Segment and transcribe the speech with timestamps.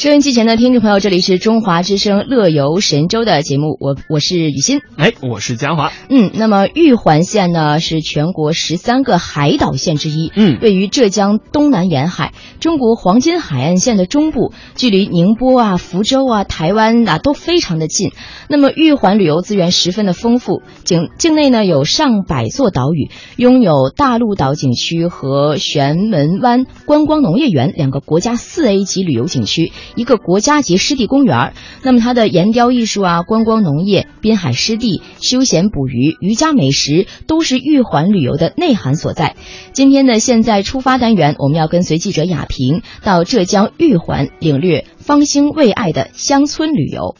[0.00, 5.92] 收音机前的听众朋友，这里是中华之声《乐游神州》的节目，我我是雨欣，哎，我是嘉华。
[6.08, 18.12] 嗯，那么玉环县呢是全国十三个海岛县之一，嗯，位于浙江东南沿海，中国黄金海岸线的中部，距离宁波啊、福州啊、台湾啊都非常的近。
[18.48, 29.72] 那么玉环旅游资源十分的丰富，境境内呢有上百座岛屿，拥有大陆岛景区和玄门湾观光农业园两个国家四 A 级旅游景区。
[29.94, 39.36] 一个国家级湿地公园那么它的岩雕艺术啊、观光农业、滨海湿地、休闲捕鱼、渔家美食，都是玉环旅游的内涵所在。
[39.72, 47.16] 今天呢现在出发单元，我们要跟随记者雅萍到浙江玉环领略方兴未艾的乡村旅游。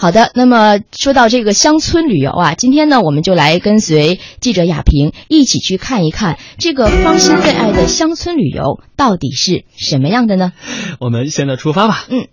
[0.00, 10.52] 好的，那么说到这个乡村旅游啊，今天呢，我们就来跟随记者亚平一起去看一看这个芳心最爱的乡村旅游到底是什么样的呢？
[11.00, 12.04] 我们现在出发吧。
[12.10, 12.28] 嗯。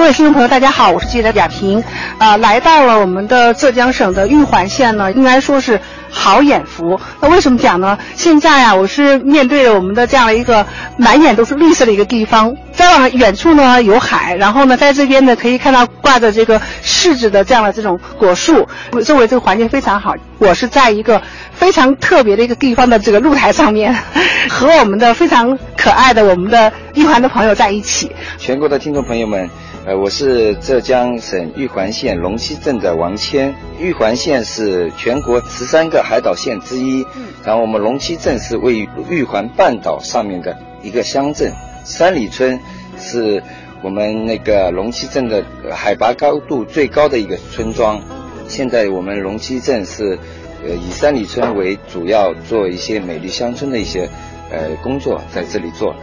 [0.00, 1.84] 各位听众朋友，大家好，我是记者贾平，
[2.16, 6.98] 啊，来到了我们的浙江省的玉环县呢，应该说是好眼福。
[7.20, 7.98] 那为什么讲呢？
[8.16, 18.66] 现在呀，我是面对着我们的这样的一个满眼都是绿色的一个地方，再往远处呢有海，然后呢，在这边呢可以看到挂着这个柿子的这样的这种果树，
[19.04, 20.14] 周围这个环境非常好。
[20.38, 21.20] 我是在一个
[21.52, 23.94] 非常特别的一个地方的这个露台上面，
[24.48, 28.10] 和我们的非常可爱的我们的玉环的朋友在一起。
[28.38, 29.50] 全国的听众朋友们。
[29.86, 33.54] 呃，我是浙江省玉环县龙溪镇的王谦。
[33.78, 37.06] 玉环县是全国十三个海岛县之一，
[37.42, 41.50] 然后我们龙溪镇是位于玉环半岛上面的一个乡镇。
[41.82, 42.60] 三里村
[42.98, 43.42] 是
[43.82, 48.02] 我们那个龙溪镇的海拔高度最高的一个村庄。
[48.48, 50.18] 现在我们龙溪镇是
[50.62, 54.10] 呃以三里村为主要做一些美丽乡村的一些
[54.50, 55.96] 呃工作，在这里做。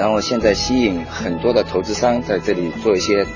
[0.00, 3.26] 然后现在吸引很多的投资商在这里做一些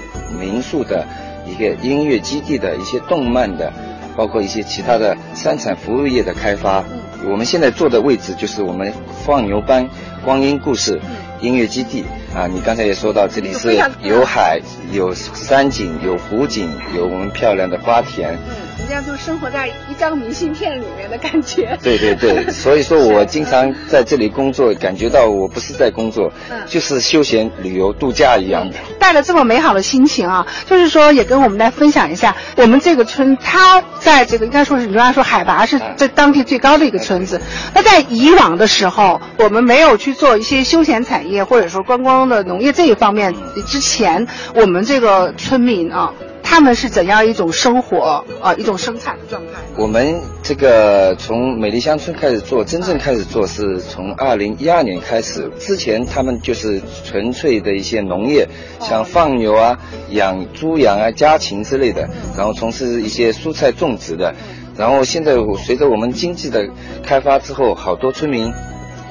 [0.41, 1.06] 民宿的
[1.47, 3.70] 一个音乐基地的一些动漫的，
[4.16, 6.82] 包括一些其他的三产服务业的开发。
[7.28, 8.91] 我们现在坐的位置就是我们
[9.26, 9.86] 放牛班
[10.25, 10.98] 光阴故事
[11.42, 12.02] 音乐基地
[12.34, 12.47] 啊。
[12.47, 14.58] 你刚才也说到这里是有海、
[14.91, 18.38] 有山景、有湖景、有我们漂亮的花田。
[18.78, 21.78] 人家就生活在一张明信片里面的感觉。
[21.82, 26.32] 对对对， 所以说我经常在这里工作，感觉到我不是在工作，
[26.66, 28.76] 就是休闲旅游度假一样的。
[28.98, 37.40] 带着这么美好的心情啊，就是说也跟我们来分享一下，我们这个村它在这个应该说是，你刚说海拔是在当地最高的一个村子。
[37.74, 43.34] 那在以往的时候，我们没有去做一些休闲产业或者说观光的农业这一方面
[43.66, 46.12] 之前，我们这个村民啊。
[46.54, 49.59] 他们是怎样一种生活啊，一种生产的状态？
[49.76, 55.50] 我们这个从美丽乡村开始做，真正开始做是从二零一二年开始。
[55.59, 58.47] 之前他们就是纯粹的一些农业，
[58.81, 59.76] 像放牛啊、
[60.10, 64.32] 养猪羊啊、家禽之类的，然后从事一些蔬菜种植的。
[64.76, 65.34] 然后现在
[65.66, 66.69] 随着我们经济的
[67.03, 68.53] 开发之后，好多村民。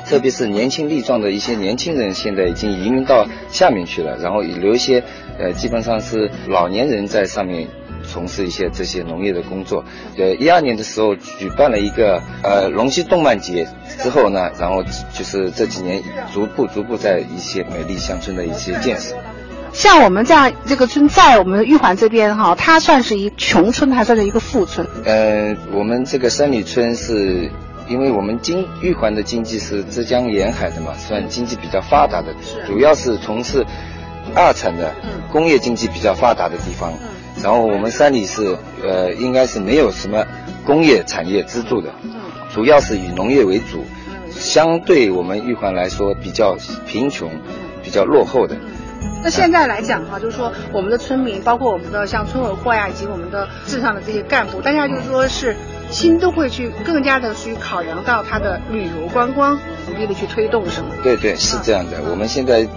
[0.06, 5.04] 特别是年轻力壮的一些年轻人，现在已经移民到下面去了，然后留一些，
[5.40, 7.68] 呃，基本上是老年人在上面
[8.04, 9.84] 从事一些这些农业的工作。
[10.18, 13.68] 呃，一二年的时候举办了一个呃龙溪动漫节
[14.02, 16.04] 之后呢，然后就是这几年
[16.34, 19.16] 逐步逐步在一些美丽乡村的一些建设。
[19.72, 24.86] 像我们这样这个村在我们玉环这边哈，它算是一穷村还算是一个富村？
[25.06, 27.50] 呃，我们这个山里村是。
[27.88, 32.34] 因为我们经玉环的经济是浙江沿海的嘛，算经济比较发达的，
[32.66, 33.66] 主要是从事
[34.34, 34.94] 二产的
[35.32, 36.94] 工业经济比较发达的地方。
[37.44, 40.26] 然后我们山里是呃，应该是没有什么
[40.66, 41.92] 工业产业支柱的，
[42.54, 43.86] 主要是以农业为主，
[44.32, 46.56] 相对我们玉环来说比较
[46.88, 47.30] 贫穷、
[47.84, 48.56] 比较落后的。
[49.24, 55.56] 那现在来讲哈，就是说我们的村民，包括我们的像村委会啊，以及我们的镇上的这些干部，大家就是说是。
[55.94, 59.58] 心都会去更加的去考量到它的旅游观光，
[59.88, 60.88] 努力的去推动，是吗？
[61.04, 62.02] 对对，是这样的。
[62.10, 62.68] 我们现在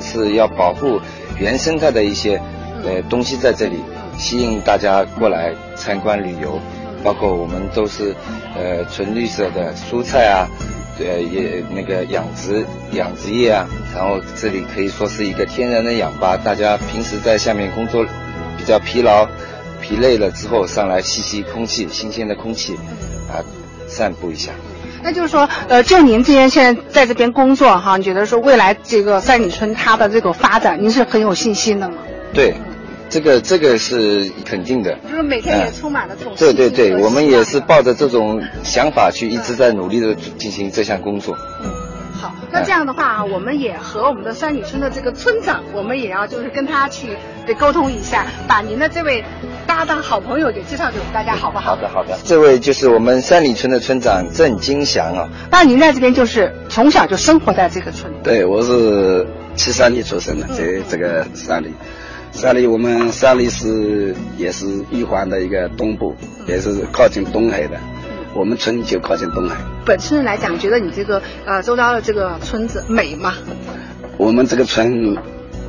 [0.00, 1.00] 是要保护
[1.38, 2.40] 原生态的一些
[2.84, 3.82] 呃东西在这里，
[4.18, 6.60] 吸引大家过来参观旅游。
[7.04, 8.12] 包括我们都是
[8.56, 10.50] 呃纯绿色的蔬菜啊，
[10.98, 16.36] 呃也那个养殖养殖业啊，然后这里可以说是一个天然的氧吧。
[16.36, 18.04] 大家平时在下面工作
[18.56, 19.28] 比较疲劳。
[19.80, 22.74] 疲累了之后上来吸吸空气，新鲜的空气，
[23.28, 23.44] 啊，
[23.86, 24.52] 散步一下。
[25.02, 31.98] 那就是说，呃，就您之前现在在这边工作哈，你觉得说未来这个三里村它的这个发展，您是很有信心的吗？
[32.34, 32.54] 对，
[33.08, 34.98] 这个这个是肯定的。
[35.08, 41.36] 就是每天也充满了这种、对对对，我们也是抱着这种想法去一直在努力的进行这项工作。
[41.62, 41.70] 嗯。
[42.20, 47.16] 好，那这样的话啊，我们也和我们的三里村的这个村长，我们也要就是跟他去
[47.46, 49.24] 得沟通一下，把您的这位
[49.68, 51.76] 搭档好朋友给介绍给我们大家，好不好？
[51.76, 55.28] 好的好的，这位就是我们三里村的村长郑金祥啊。
[55.50, 58.10] 那您在这边就是从小就生活在这个村？
[58.24, 61.74] 对，我是七三年出生的，在这个三里。
[62.30, 66.16] 三里我们三里是也是玉环的一个东部，
[66.46, 67.78] 也是靠近东海的。
[68.32, 69.56] 我们村就靠近东海。
[69.84, 73.34] 本村人来讲，觉得你这个呃周遭的这个村子美吗？
[74.16, 75.16] 我们这个村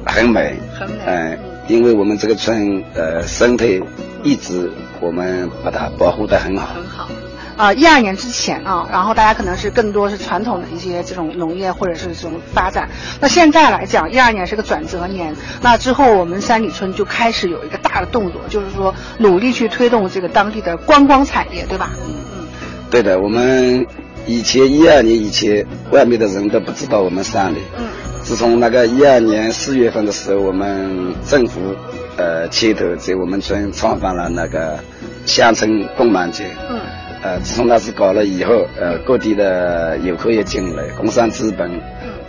[0.05, 0.97] 很美，很美。
[1.05, 1.39] 嗯，
[1.69, 3.79] 因为我们这个村呃生态
[4.23, 6.73] 一直我们把它保护的很好。
[6.73, 7.07] 很好。
[7.55, 12.89] 啊，一二年之前啊，然后大家可能是更多是传统的一些这种农业或者是这种发展。
[13.19, 21.91] 那现在来讲，一二年是个转折年，那之后我们三里村就开始有一个大的动作，就是说努力去推动这个当地的观光产业，对吧？
[22.07, 22.47] 嗯嗯。
[22.89, 23.85] 对的，我们
[24.25, 27.57] 以前一二年以前，外面的人都不知道我们三里。
[27.77, 27.85] 嗯。
[28.29, 31.75] 自从那个一二年四月份的时候，我们政府
[32.15, 34.77] 呃牵头在我们村创办了那个
[35.25, 36.45] 乡村动漫节。
[36.69, 36.79] 嗯。
[37.23, 41.71] 呃，自从那次搞了以后，呃，各地的游客也进来，工商资本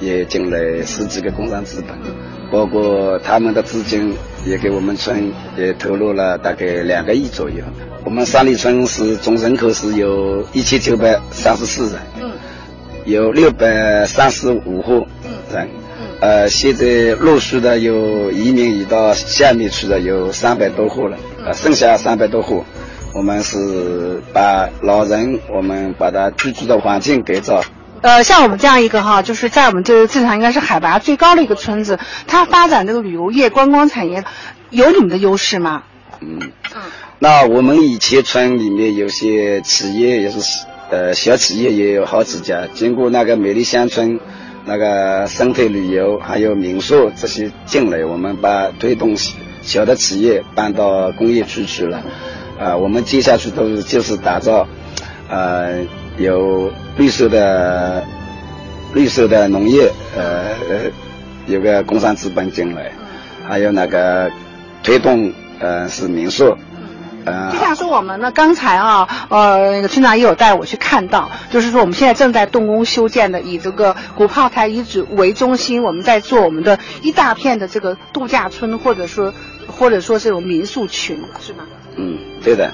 [0.00, 1.94] 也进来十几个工商资本，
[2.50, 4.14] 包括他们的资金
[4.46, 7.62] 也给我们村也投入了大概两个亿左右。
[8.06, 12.30] 我们三里村是总人口是有一千九百三十四人，嗯，
[13.04, 15.06] 有六百三十五户
[15.52, 15.79] 人，嗯，
[16.20, 22.64] 呃，现在陆续的有移民移到下面去的有三百多户了，呃，剩下三百多户。
[23.14, 27.62] 我们是把老人，我们把他居住的环境改造。
[28.02, 34.24] 呃，像我们这样一个哈，就是在我们这个镇上应该是海拔最高的一个村子，它发展这个旅游业、观光产业，
[34.68, 35.82] 有你们的优势吗？
[36.20, 36.38] 嗯
[36.74, 36.82] 嗯。
[37.18, 40.38] 那我们以前村里面有些企业也是，
[40.90, 42.68] 呃，小企业也有好几家。
[42.72, 44.20] 经过那个美丽乡村，
[44.64, 49.16] 那个生态旅游还有民宿这些进来，我们把推动
[49.62, 52.02] 小的企业搬到工业区去了。
[52.58, 54.68] 啊，我们接下去都是就是打造，
[55.30, 55.78] 呃，
[56.18, 58.04] 有绿色的
[58.92, 60.90] 绿色的农业，呃，
[61.46, 62.92] 有个工商资本进来，
[63.48, 64.30] 还有那个
[64.82, 66.54] 推动，呃，是民宿，
[67.24, 79.34] 呃，就像说我们呢，刚才啊，呃，那个村长也有带我去看到，就是说我们现在正在动工修建的，以这个古炮台遗址为中心，我们在做我们的一大片的这个度假村，或者说
[79.66, 81.64] 或者说这种民宿群，是吗？
[81.96, 82.72] 嗯，对的，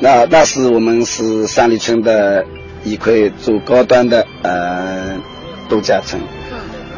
[0.00, 2.44] 那那是我们是三里村的
[2.84, 5.16] 一块做高端的呃
[5.68, 6.22] 度假村，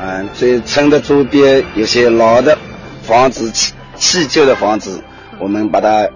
[0.02, 2.58] 嗯，在村的周边有些老的
[3.02, 5.02] 房子、弃弃旧的房子，
[5.38, 6.08] 我们把它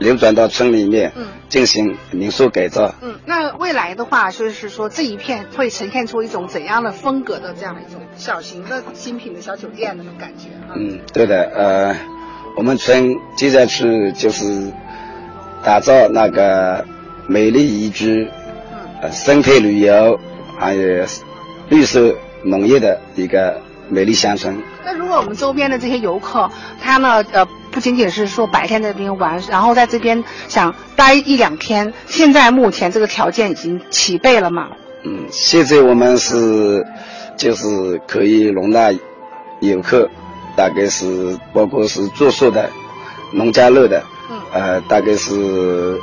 [0.00, 2.92] 流转到村里面，嗯进行民宿改造。
[3.00, 11.96] 嗯，那未来的话，就是说这一片会呈现出一种怎样的风格的这样一种小型的新品的小酒店那种感觉嗯，对的，呃。
[12.56, 14.72] 我们村接下去就是
[15.62, 16.84] 打造那个
[17.28, 18.28] 美丽宜居、
[19.00, 20.18] 呃生态旅游，
[20.58, 21.06] 还有
[21.68, 24.60] 绿色农业的一个美丽乡村。
[24.84, 26.50] 那如果我们周边的这些游客，
[26.82, 34.68] 他呢呃不仅仅是说白天在这边玩，然后在这边想待一两天，现在目前这个条件已经齐备了嘛？
[35.04, 36.84] 嗯，现在我们是
[37.36, 38.92] 就是可以容纳
[39.60, 40.08] 游客。
[40.56, 42.68] 大概是包括是住宿的、
[43.32, 45.96] 农家乐的，嗯，呃，大概是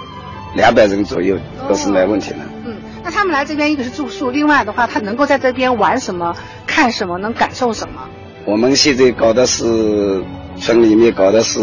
[0.55, 2.37] 两百人左右都是没问题的。
[2.65, 8.01] 嗯，那他们来这边一个是住宿，另外的话，他能够在这边玩什么、看什么、能感受什么？
[8.45, 10.23] 我们现在搞的是
[10.59, 11.59] 村里面搞的是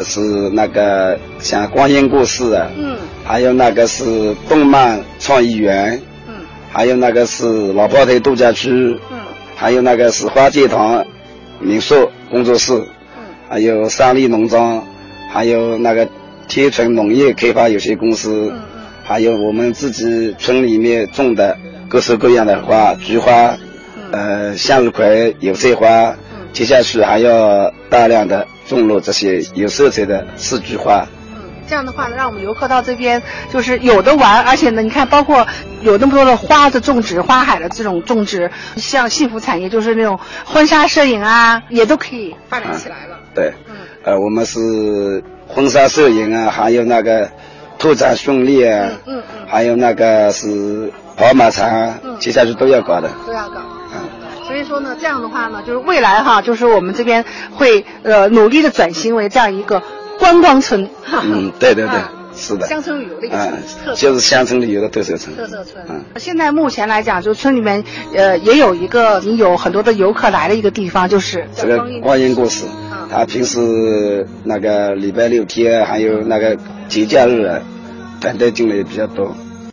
[0.00, 0.20] 是
[0.50, 6.34] 那个像光阴故事啊，嗯，还有那个是动漫创意园，嗯，
[6.70, 8.70] 还有那个是老炮台度假区，
[9.10, 9.18] 嗯，
[9.54, 11.04] 还有那个是花街堂。
[11.58, 14.86] 民宿工作室，嗯，还有三利农庄，
[15.32, 16.06] 还有那个
[16.48, 21.56] 天成农业开发有限公司，嗯嗯，还有我们自己村里面种的
[21.88, 23.56] 各式各样的花，菊花，
[24.10, 31.06] 呃，向日葵、油菜花，嗯，接下去还要大量的种入这些有色彩的四菊花。
[31.66, 35.46] 这样的话呢，让我们游客到这边就是有的玩，而且呢，你看，包括
[35.80, 43.18] 有那么多的花的种植、花海的这种种植，像幸福产业，就是那种婚纱摄影啊，也都可以发展起来了。
[43.34, 43.74] 对，嗯，
[44.04, 47.30] 呃，我们是婚纱摄影啊，还有那个
[47.78, 53.60] 拓展训练，嗯嗯，还有那个是跑马场，接下去都要搞的，都要搞。
[54.46, 59.82] 嗯，所以说呢，这样的话呢，就是未来哈，就是我们这边会呃努力的转型为这样一个
[60.18, 60.88] 观光村。
[61.12, 62.00] 嗯， 对对对。
[62.38, 65.34] 是的，乡村旅游的一个特色，就是乡村旅游的特色村。
[65.34, 65.82] 特色村。
[65.88, 67.82] 嗯，现在目前来讲，就村里面
[68.14, 72.66] 呃也有一个你有很多的游客来的一个地方，就是这个光阴故事。
[73.10, 77.62] 他平时那个礼拜六天还有那个节假日，
[78.20, 79.34] 团队进来也比较多。